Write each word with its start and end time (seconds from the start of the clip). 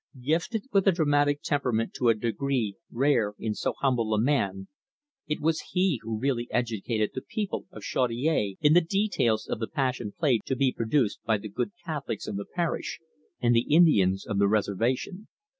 Gifted 0.19 0.65
with 0.71 0.85
the 0.85 0.91
dramatic 0.91 1.43
temperament 1.43 1.93
to 1.93 2.09
a 2.09 2.15
degree 2.15 2.75
rare 2.91 3.35
in 3.37 3.53
so 3.53 3.75
humble 3.81 4.15
a 4.15 4.19
man, 4.19 4.67
he 5.25 5.35
it 5.35 5.39
was 5.41 5.63
who 5.75 5.99
really 6.19 6.47
educated 6.49 7.11
the 7.13 7.21
people 7.21 7.67
of 7.69 7.83
Chaudiere 7.83 8.55
in 8.61 8.73
the 8.73 8.81
details 8.81 9.45
of 9.47 9.59
the 9.59 9.67
Passion 9.67 10.11
Play 10.17 10.39
to 10.47 10.55
be 10.55 10.73
produced 10.73 11.19
by 11.23 11.37
the 11.37 11.49
good 11.49 11.73
Catholics 11.85 12.25
of 12.25 12.35
the 12.35 12.45
parish 12.45 12.99
and 13.39 13.55
the 13.55 13.71
Indians 13.75 14.25
of 14.25 14.39
the 14.39 14.47
reservation. 14.47 15.27